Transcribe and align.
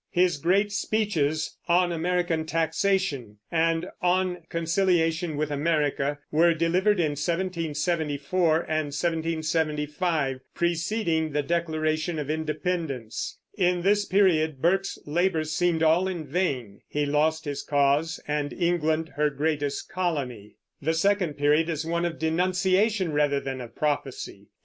His 0.09 0.37
great 0.37 0.71
speeches, 0.71 1.57
"On 1.67 1.91
American 1.91 2.47
Taxation" 2.47 3.37
and 3.51 3.85
"On 4.01 4.39
Conciliation 4.49 5.37
with 5.37 5.51
America," 5.51 6.17
were 6.31 6.55
delivered 6.55 6.99
in 6.99 7.11
1774 7.11 8.61
and 8.61 8.87
1775, 8.91 10.39
preceding 10.55 11.33
the 11.33 11.43
Declaration 11.43 12.17
of 12.17 12.31
Independence. 12.31 13.37
In 13.55 13.83
this 13.83 14.03
period 14.05 14.59
Burke's 14.59 14.97
labor 15.05 15.43
seemed 15.43 15.83
all 15.83 16.07
in 16.07 16.25
vain; 16.25 16.81
he 16.87 17.05
lost 17.05 17.45
his 17.45 17.61
cause, 17.61 18.19
and 18.27 18.51
England 18.53 19.09
her 19.17 19.29
greatest 19.29 19.87
colony. 19.87 20.55
The 20.81 20.95
second 20.95 21.33
period 21.35 21.69
is 21.69 21.85
one 21.85 22.05
of 22.05 22.17
denunciation 22.17 23.11
rather 23.13 23.39
than 23.39 23.61
of 23.61 23.75
prophecy. 23.75 24.47